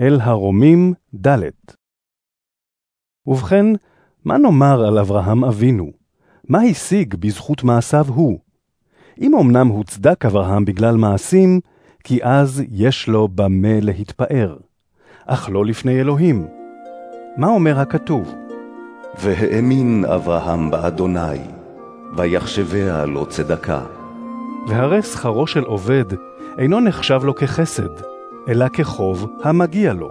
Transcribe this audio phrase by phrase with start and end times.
[0.00, 0.94] אל הרומים
[1.26, 1.38] ד'
[3.26, 3.66] ובכן,
[4.24, 5.90] מה נאמר על אברהם אבינו?
[6.48, 8.38] מה השיג בזכות מעשיו הוא?
[9.20, 11.60] אם אמנם הוצדק אברהם בגלל מעשים,
[12.04, 14.56] כי אז יש לו במה להתפאר,
[15.26, 16.46] אך לא לפני אלוהים.
[17.36, 18.34] מה אומר הכתוב?
[19.18, 21.38] והאמין אברהם באדוני,
[22.16, 23.82] ויחשביה לו צדקה.
[24.68, 26.04] והרי שכרו של עובד
[26.58, 28.13] אינו נחשב לו כחסד,
[28.48, 30.10] אלא כחוב המגיע לו.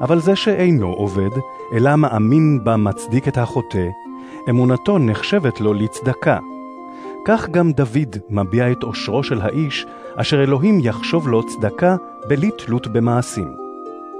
[0.00, 1.30] אבל זה שאינו עובד,
[1.72, 3.88] אלא מאמין בה מצדיק את החוטא,
[4.48, 6.38] אמונתו נחשבת לו לצדקה.
[7.24, 11.96] כך גם דוד מביע את עושרו של האיש, אשר אלוהים יחשוב לו צדקה
[12.28, 13.48] בלי תלות במעשים.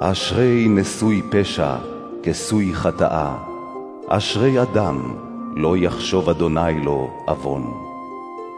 [0.01, 1.77] אשרי נשוי פשע,
[2.23, 3.37] כסוי חטאה.
[4.09, 5.15] אשרי אדם,
[5.56, 7.73] לא יחשוב אדוני לו עוון.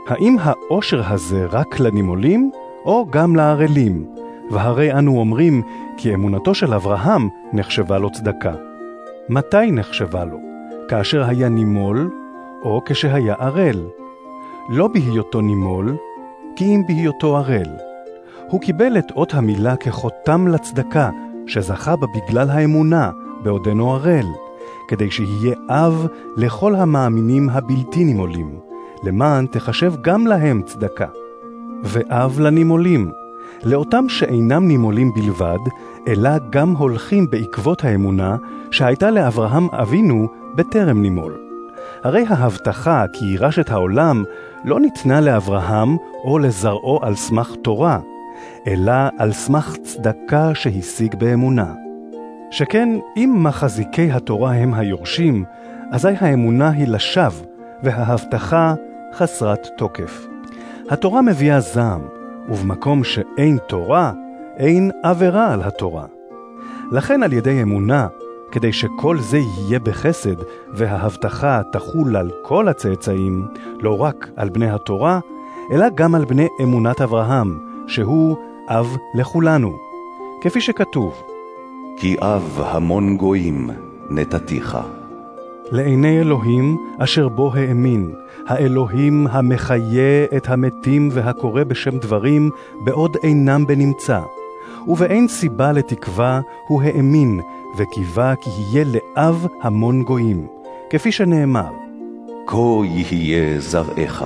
[0.06, 2.50] האם העושר הזה רק לנימולים,
[2.84, 4.06] או גם לערלים?
[4.50, 5.62] והרי אנו אומרים
[5.96, 8.52] כי אמונתו של אברהם נחשבה לו צדקה.
[9.28, 10.38] מתי נחשבה לו?
[10.88, 12.10] כאשר היה נימול,
[12.62, 13.86] או כשהיה ערל.
[14.70, 15.96] לא בהיותו נימול,
[16.56, 17.68] כי אם בהיותו ערל.
[18.50, 21.10] הוא קיבל את אות המילה כחותם לצדקה,
[21.46, 23.10] שזכה בה בגלל האמונה,
[23.42, 24.26] בעודנו ערל,
[24.88, 28.58] כדי שיהיה אב לכל המאמינים הבלתי נימולים,
[29.02, 31.06] למען תחשב גם להם צדקה.
[31.82, 33.10] ואב לנימולים,
[33.64, 35.58] לאותם שאינם נימולים בלבד,
[36.08, 38.36] אלא גם הולכים בעקבות האמונה
[38.70, 41.46] שהייתה לאברהם אבינו בטרם נימול.
[42.04, 44.24] הרי ההבטחה כי יירש את העולם
[44.64, 47.98] לא ניתנה לאברהם או לזרעו על סמך תורה,
[48.66, 51.74] אלא על סמך צדקה שהשיג באמונה.
[52.50, 55.44] שכן אם מחזיקי התורה הם היורשים,
[55.92, 57.46] אזי האמונה היא לשווא,
[57.82, 58.74] וההבטחה
[59.14, 60.26] חסרת תוקף.
[60.90, 62.00] התורה מביאה זעם,
[62.48, 64.12] ובמקום שאין תורה,
[64.56, 66.04] אין עבירה על התורה.
[66.92, 68.06] לכן על ידי אמונה,
[68.52, 70.36] כדי שכל זה יהיה בחסד,
[70.74, 73.46] וההבטחה תחול על כל הצאצאים,
[73.80, 75.20] לא רק על בני התורה,
[75.72, 78.36] אלא גם על בני אמונת אברהם, שהוא
[78.68, 79.76] אב לכולנו.
[80.40, 81.22] כפי שכתוב,
[81.96, 83.70] כי אב המון גויים
[84.10, 84.78] נתתיך.
[85.72, 88.12] לעיני אלוהים אשר בו האמין,
[88.46, 92.50] האלוהים המחיה את המתים והקורא בשם דברים,
[92.84, 94.20] בעוד אינם בנמצא.
[94.88, 97.40] ובאין סיבה לתקווה הוא האמין,
[97.78, 100.46] וקיווה כי יהיה לאב המון גויים,
[100.90, 101.70] כפי שנאמר.
[102.46, 104.24] כה יהיה זרעך.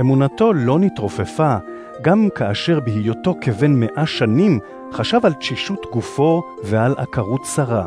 [0.00, 1.56] אמונתו לא נתרופפה,
[2.02, 4.58] גם כאשר בהיותו כבן מאה שנים
[4.92, 7.86] חשב על תשישות גופו ועל עקרות שרה.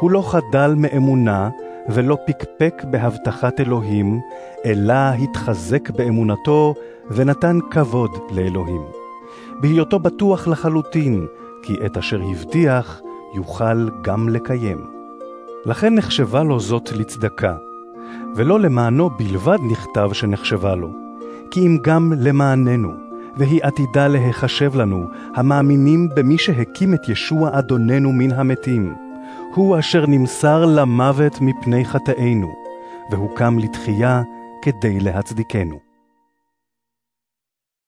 [0.00, 1.48] הוא לא חדל מאמונה,
[1.88, 4.20] ולא פקפק בהבטחת אלוהים,
[4.64, 6.74] אלא התחזק באמונתו
[7.10, 8.82] ונתן כבוד לאלוהים.
[9.60, 11.26] בהיותו בטוח לחלוטין,
[11.62, 13.00] כי את אשר הבטיח
[13.34, 14.78] יוכל גם לקיים.
[15.66, 17.56] לכן נחשבה לו זאת לצדקה,
[18.36, 20.92] ולא למענו בלבד נכתב שנחשבה לו,
[21.50, 22.92] כי אם גם למעננו,
[23.36, 29.07] והיא עתידה להיחשב לנו, המאמינים במי שהקים את ישוע אדוננו מן המתים.
[29.54, 32.54] הוא אשר נמסר למוות מפני חטאינו,
[33.10, 34.22] והוקם לתחייה
[34.62, 35.87] כדי להצדיקנו.